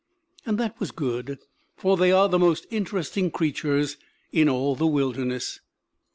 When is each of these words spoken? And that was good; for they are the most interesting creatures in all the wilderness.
And 0.47 0.57
that 0.57 0.79
was 0.79 0.89
good; 0.89 1.37
for 1.77 1.95
they 1.95 2.11
are 2.11 2.27
the 2.27 2.39
most 2.39 2.65
interesting 2.71 3.29
creatures 3.29 3.97
in 4.31 4.49
all 4.49 4.73
the 4.75 4.87
wilderness. 4.87 5.59